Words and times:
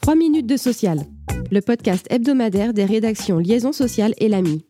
3 0.00 0.14
minutes 0.14 0.46
de 0.46 0.56
social, 0.56 1.00
le 1.50 1.60
podcast 1.60 2.06
hebdomadaire 2.10 2.72
des 2.72 2.84
rédactions 2.84 3.38
Liaison 3.38 3.72
sociale 3.72 4.14
et 4.18 4.28
l'AMI. 4.28 4.64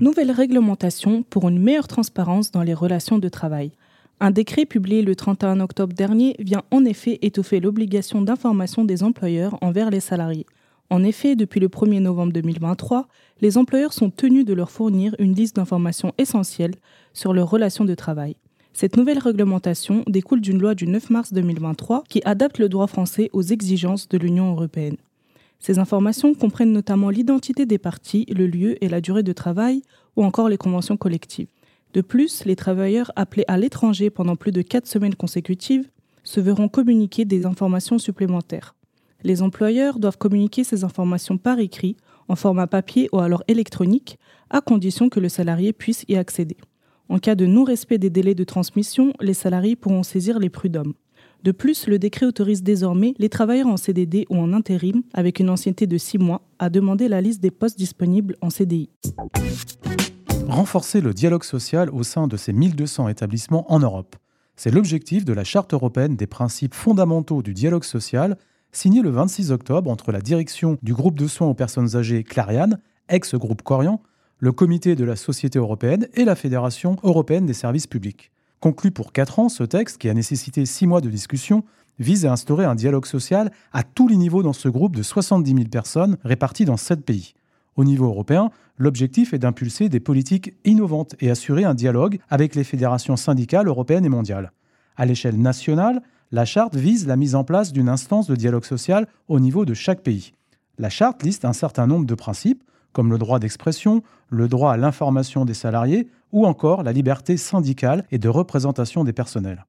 Nouvelle 0.00 0.30
réglementation 0.30 1.22
pour 1.22 1.48
une 1.48 1.62
meilleure 1.62 1.88
transparence 1.88 2.50
dans 2.50 2.62
les 2.62 2.74
relations 2.74 3.18
de 3.18 3.28
travail. 3.28 3.72
Un 4.20 4.30
décret 4.30 4.66
publié 4.66 5.02
le 5.02 5.14
31 5.14 5.60
octobre 5.60 5.94
dernier 5.94 6.34
vient 6.38 6.62
en 6.70 6.84
effet 6.84 7.18
étoffer 7.22 7.60
l'obligation 7.60 8.22
d'information 8.22 8.84
des 8.84 9.02
employeurs 9.02 9.56
envers 9.60 9.90
les 9.90 10.00
salariés. 10.00 10.46
En 10.90 11.04
effet, 11.04 11.36
depuis 11.36 11.60
le 11.60 11.68
1er 11.68 12.00
novembre 12.00 12.32
2023, 12.32 13.08
les 13.40 13.58
employeurs 13.58 13.92
sont 13.92 14.10
tenus 14.10 14.44
de 14.44 14.54
leur 14.54 14.70
fournir 14.70 15.14
une 15.18 15.34
liste 15.34 15.56
d'informations 15.56 16.14
essentielles 16.18 16.74
sur 17.12 17.32
leurs 17.32 17.50
relations 17.50 17.84
de 17.84 17.94
travail. 17.94 18.36
Cette 18.72 18.96
nouvelle 18.96 19.18
réglementation 19.18 20.04
découle 20.06 20.40
d'une 20.40 20.60
loi 20.60 20.74
du 20.74 20.86
9 20.86 21.10
mars 21.10 21.32
2023 21.32 22.04
qui 22.08 22.22
adapte 22.24 22.58
le 22.58 22.68
droit 22.68 22.86
français 22.86 23.30
aux 23.32 23.42
exigences 23.42 24.08
de 24.08 24.18
l'Union 24.18 24.52
européenne. 24.52 24.96
Ces 25.58 25.78
informations 25.78 26.34
comprennent 26.34 26.72
notamment 26.72 27.10
l'identité 27.10 27.66
des 27.66 27.78
parties, 27.78 28.26
le 28.26 28.46
lieu 28.46 28.82
et 28.82 28.88
la 28.88 29.00
durée 29.00 29.24
de 29.24 29.32
travail, 29.32 29.82
ou 30.16 30.24
encore 30.24 30.48
les 30.48 30.56
conventions 30.56 30.96
collectives. 30.96 31.48
De 31.94 32.00
plus, 32.00 32.44
les 32.44 32.54
travailleurs 32.54 33.10
appelés 33.16 33.44
à 33.48 33.56
l'étranger 33.56 34.10
pendant 34.10 34.36
plus 34.36 34.52
de 34.52 34.62
quatre 34.62 34.86
semaines 34.86 35.14
consécutives 35.14 35.88
se 36.22 36.40
verront 36.40 36.68
communiquer 36.68 37.24
des 37.24 37.46
informations 37.46 37.98
supplémentaires. 37.98 38.74
Les 39.24 39.42
employeurs 39.42 39.98
doivent 39.98 40.18
communiquer 40.18 40.62
ces 40.62 40.84
informations 40.84 41.38
par 41.38 41.58
écrit, 41.58 41.96
en 42.28 42.36
format 42.36 42.66
papier 42.66 43.08
ou 43.12 43.18
alors 43.18 43.42
électronique, 43.48 44.18
à 44.50 44.60
condition 44.60 45.08
que 45.08 45.18
le 45.18 45.28
salarié 45.28 45.72
puisse 45.72 46.04
y 46.08 46.16
accéder. 46.16 46.56
En 47.10 47.18
cas 47.18 47.34
de 47.34 47.46
non-respect 47.46 47.96
des 47.96 48.10
délais 48.10 48.34
de 48.34 48.44
transmission, 48.44 49.14
les 49.20 49.32
salariés 49.32 49.76
pourront 49.76 50.02
saisir 50.02 50.38
les 50.38 50.50
prud'hommes. 50.50 50.92
De 51.42 51.52
plus, 51.52 51.86
le 51.86 51.98
décret 51.98 52.26
autorise 52.26 52.62
désormais 52.62 53.14
les 53.18 53.30
travailleurs 53.30 53.68
en 53.68 53.78
CDD 53.78 54.26
ou 54.28 54.36
en 54.36 54.52
intérim, 54.52 55.02
avec 55.14 55.40
une 55.40 55.48
ancienneté 55.48 55.86
de 55.86 55.96
6 55.96 56.18
mois, 56.18 56.42
à 56.58 56.68
demander 56.68 57.08
la 57.08 57.22
liste 57.22 57.40
des 57.40 57.50
postes 57.50 57.78
disponibles 57.78 58.36
en 58.42 58.50
CDI. 58.50 58.90
Renforcer 60.48 61.00
le 61.00 61.14
dialogue 61.14 61.44
social 61.44 61.88
au 61.90 62.02
sein 62.02 62.26
de 62.26 62.36
ces 62.36 62.52
1200 62.52 63.08
établissements 63.08 63.72
en 63.72 63.78
Europe. 63.78 64.16
C'est 64.56 64.70
l'objectif 64.70 65.24
de 65.24 65.32
la 65.32 65.44
Charte 65.44 65.72
européenne 65.72 66.16
des 66.16 66.26
principes 66.26 66.74
fondamentaux 66.74 67.40
du 67.40 67.54
dialogue 67.54 67.84
social, 67.84 68.36
signée 68.72 69.00
le 69.00 69.10
26 69.10 69.50
octobre 69.50 69.90
entre 69.90 70.12
la 70.12 70.20
direction 70.20 70.76
du 70.82 70.92
groupe 70.92 71.18
de 71.18 71.26
soins 71.26 71.48
aux 71.48 71.54
personnes 71.54 71.96
âgées 71.96 72.22
Clariane, 72.22 72.80
ex-groupe 73.08 73.62
Corian, 73.62 74.02
le 74.40 74.52
comité 74.52 74.94
de 74.94 75.04
la 75.04 75.16
Société 75.16 75.58
européenne 75.58 76.06
et 76.14 76.24
la 76.24 76.36
Fédération 76.36 76.96
européenne 77.02 77.46
des 77.46 77.54
services 77.54 77.88
publics. 77.88 78.30
Conclu 78.60 78.90
pour 78.90 79.12
4 79.12 79.38
ans, 79.40 79.48
ce 79.48 79.64
texte, 79.64 79.98
qui 79.98 80.08
a 80.08 80.14
nécessité 80.14 80.64
6 80.64 80.86
mois 80.86 81.00
de 81.00 81.10
discussion, 81.10 81.64
vise 81.98 82.24
à 82.24 82.32
instaurer 82.32 82.64
un 82.64 82.76
dialogue 82.76 83.06
social 83.06 83.50
à 83.72 83.82
tous 83.82 84.06
les 84.06 84.16
niveaux 84.16 84.42
dans 84.42 84.52
ce 84.52 84.68
groupe 84.68 84.94
de 84.94 85.02
70 85.02 85.52
000 85.52 85.64
personnes 85.68 86.16
réparties 86.22 86.64
dans 86.64 86.76
7 86.76 87.04
pays. 87.04 87.34
Au 87.74 87.84
niveau 87.84 88.06
européen, 88.06 88.50
l'objectif 88.76 89.34
est 89.34 89.38
d'impulser 89.38 89.88
des 89.88 90.00
politiques 90.00 90.54
innovantes 90.64 91.16
et 91.20 91.30
assurer 91.30 91.64
un 91.64 91.74
dialogue 91.74 92.18
avec 92.28 92.54
les 92.54 92.64
fédérations 92.64 93.16
syndicales 93.16 93.66
européennes 93.66 94.04
et 94.04 94.08
mondiales. 94.08 94.52
À 94.96 95.06
l'échelle 95.06 95.40
nationale, 95.40 96.02
la 96.30 96.44
charte 96.44 96.76
vise 96.76 97.06
la 97.06 97.16
mise 97.16 97.34
en 97.34 97.44
place 97.44 97.72
d'une 97.72 97.88
instance 97.88 98.28
de 98.28 98.36
dialogue 98.36 98.64
social 98.64 99.06
au 99.28 99.40
niveau 99.40 99.64
de 99.64 99.74
chaque 99.74 100.02
pays. 100.02 100.32
La 100.78 100.90
charte 100.90 101.22
liste 101.22 101.44
un 101.44 101.52
certain 101.52 101.86
nombre 101.86 102.06
de 102.06 102.14
principes, 102.14 102.62
comme 102.92 103.10
le 103.10 103.18
droit 103.18 103.38
d'expression, 103.38 104.02
le 104.30 104.48
droit 104.48 104.72
à 104.72 104.76
l'information 104.76 105.44
des 105.44 105.54
salariés 105.54 106.08
ou 106.32 106.46
encore 106.46 106.82
la 106.82 106.92
liberté 106.92 107.36
syndicale 107.36 108.04
et 108.10 108.18
de 108.18 108.28
représentation 108.28 109.04
des 109.04 109.12
personnels. 109.12 109.64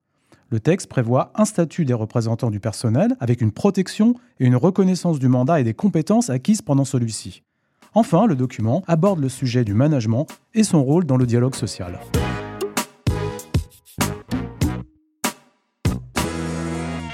Le 0.51 0.59
texte 0.59 0.87
prévoit 0.87 1.31
un 1.35 1.45
statut 1.45 1.85
des 1.85 1.93
représentants 1.93 2.49
du 2.49 2.59
personnel 2.59 3.15
avec 3.19 3.41
une 3.41 3.51
protection 3.51 4.15
et 4.39 4.45
une 4.45 4.55
reconnaissance 4.55 5.19
du 5.19 5.27
mandat 5.27 5.59
et 5.59 5.63
des 5.63 5.75
compétences 5.75 6.31
acquises 6.31 6.63
pendant 6.63 6.85
celui-ci. 6.85 7.43
Enfin, 7.93 8.25
le 8.25 8.35
document 8.35 8.83
aborde 8.87 9.19
le 9.19 9.29
sujet 9.29 9.63
du 9.63 9.73
management 9.73 10.27
et 10.53 10.63
son 10.63 10.83
rôle 10.83 11.05
dans 11.05 11.17
le 11.17 11.25
dialogue 11.25 11.55
social. 11.55 11.99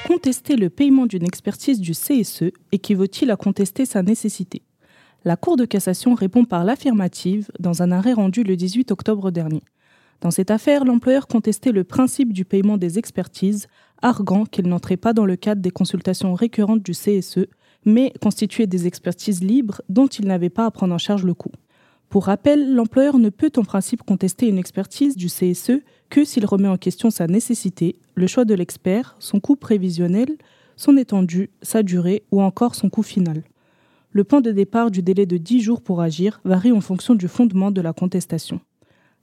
Contester 0.08 0.56
le 0.56 0.70
paiement 0.70 1.06
d'une 1.06 1.24
expertise 1.24 1.80
du 1.80 1.92
CSE 1.92 2.52
équivaut-il 2.72 3.32
à 3.32 3.36
contester 3.36 3.86
sa 3.86 4.02
nécessité? 4.02 4.65
La 5.26 5.36
Cour 5.36 5.58
de 5.58 5.66
cassation 5.66 6.14
répond 6.14 6.46
par 6.46 6.64
l'affirmative 6.64 7.50
dans 7.60 7.82
un 7.82 7.92
arrêt 7.92 8.14
rendu 8.14 8.44
le 8.44 8.56
18 8.56 8.92
octobre 8.92 9.32
dernier. 9.32 9.64
Dans 10.22 10.30
cette 10.30 10.52
affaire, 10.52 10.86
l'employeur 10.86 11.28
contestait 11.28 11.72
le 11.72 11.84
principe 11.84 12.32
du 12.32 12.46
paiement 12.46 12.78
des 12.78 13.00
expertises, 13.00 13.68
arguant 14.04 14.46
qu'il 14.46 14.68
n'entrait 14.68 14.98
pas 14.98 15.14
dans 15.14 15.26
le 15.26 15.36
cadre 15.36 15.62
des 15.62 15.72
consultations 15.72 16.36
récurrentes 16.36 16.84
du 16.84 16.92
CSE, 16.92 17.48
mais 17.86 18.14
constituait 18.22 18.68
des 18.68 18.86
expertises 18.86 19.44
libres 19.44 19.82
dont 19.90 20.06
il 20.06 20.28
n'avait 20.28 20.50
pas 20.50 20.68
à 20.68 20.72
prendre 20.72 20.94
en 20.94 21.00
charge 21.00 21.26
le 21.26 21.34
coût. 21.34 21.52
Pour 22.10 22.26
rappel, 22.26 22.76
l'employeur 22.76 23.18
ne 23.18 23.30
peut 23.30 23.52
en 23.58 23.64
principe 23.64 24.04
contester 24.04 24.48
une 24.48 24.60
expertise 24.60 25.18
du 25.18 25.26
CSE 25.26 25.82
que 26.10 26.24
s'il 26.24 26.46
remet 26.46 26.68
en 26.68 26.78
question 26.78 27.10
sa 27.10 27.26
nécessité, 27.26 27.98
le 28.14 28.28
choix 28.28 28.46
de 28.46 28.54
l'expert, 28.54 29.16
son 29.20 29.40
coût 29.40 29.56
prévisionnel, 29.56 30.38
son 30.76 30.98
étendue, 30.98 31.50
sa 31.64 31.82
durée 31.82 32.24
ou 32.32 32.44
encore 32.44 32.76
son 32.76 32.90
coût 32.90 33.04
final. 33.04 33.44
Le 34.16 34.24
point 34.24 34.40
de 34.40 34.54
départ 34.54 34.92
du 34.92 35.02
délai 35.02 35.26
de 35.26 35.36
10 35.36 35.60
jours 35.60 35.82
pour 35.82 36.00
agir 36.00 36.40
varie 36.46 36.72
en 36.72 36.80
fonction 36.80 37.16
du 37.16 37.28
fondement 37.28 37.70
de 37.70 37.82
la 37.82 37.92
contestation. 37.92 38.62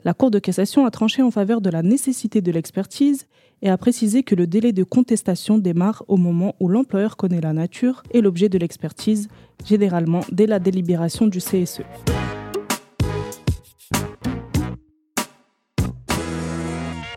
La 0.04 0.12
Cour 0.12 0.30
de 0.30 0.38
cassation 0.38 0.84
a 0.84 0.90
tranché 0.90 1.22
en 1.22 1.30
faveur 1.30 1.62
de 1.62 1.70
la 1.70 1.82
nécessité 1.82 2.42
de 2.42 2.52
l'expertise 2.52 3.26
et 3.62 3.70
a 3.70 3.78
précisé 3.78 4.22
que 4.22 4.34
le 4.34 4.46
délai 4.46 4.74
de 4.74 4.84
contestation 4.84 5.56
démarre 5.56 6.04
au 6.08 6.18
moment 6.18 6.56
où 6.60 6.68
l'employeur 6.68 7.16
connaît 7.16 7.40
la 7.40 7.54
nature 7.54 8.02
et 8.10 8.20
l'objet 8.20 8.50
de 8.50 8.58
l'expertise, 8.58 9.28
généralement 9.64 10.20
dès 10.30 10.46
la 10.46 10.58
délibération 10.58 11.26
du 11.26 11.38
CSE. 11.38 11.80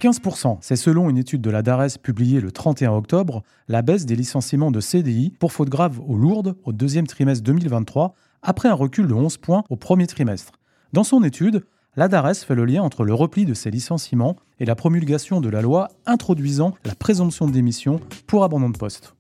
15%, 0.06 0.60
c'est 0.62 0.76
selon 0.76 1.10
une 1.10 1.18
étude 1.18 1.42
de 1.42 1.50
la 1.50 1.64
DARES 1.64 1.98
publiée 2.00 2.40
le 2.40 2.52
31 2.52 2.92
octobre, 2.92 3.42
la 3.68 3.82
baisse 3.82 4.06
des 4.06 4.16
licenciements 4.16 4.70
de 4.70 4.80
CDI 4.80 5.34
pour 5.40 5.52
faute 5.52 5.70
grave 5.70 6.00
ou 6.06 6.16
lourde 6.16 6.56
au 6.64 6.74
deuxième 6.74 7.08
trimestre 7.08 7.44
2023, 7.44 8.14
après 8.44 8.70
un 8.70 8.76
recul 8.76 9.08
de 9.08 9.16
11 9.16 9.38
points 9.38 9.64
au 9.72 9.78
premier 9.78 10.06
trimestre. 10.06 10.52
Dans 10.94 11.04
son 11.04 11.24
étude, 11.24 11.66
la 11.96 12.08
DARES 12.08 12.36
fait 12.46 12.54
le 12.54 12.66
lien 12.66 12.84
entre 12.84 13.04
le 13.04 13.16
repli 13.16 13.46
de 13.46 13.56
ces 13.56 13.72
licenciements 13.72 14.36
et 14.60 14.66
la 14.66 14.76
promulgation 14.76 15.42
de 15.42 15.50
la 15.50 15.64
loi 15.64 15.88
introduisant 16.06 16.76
la 16.86 16.94
présomption 16.94 17.48
de 17.48 17.52
démission 17.52 18.00
pour 18.28 18.44
abandon 18.44 18.70
de 18.70 18.78
poste. 18.78 19.16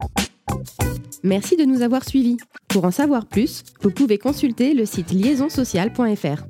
Merci 1.23 1.57
de 1.57 1.65
nous 1.65 1.81
avoir 1.81 2.07
suivis. 2.07 2.37
Pour 2.67 2.85
en 2.85 2.91
savoir 2.91 3.25
plus, 3.25 3.63
vous 3.81 3.89
pouvez 3.89 4.19
consulter 4.19 4.75
le 4.75 4.85
site 4.85 5.11
liaisonsocial.fr. 5.11 6.45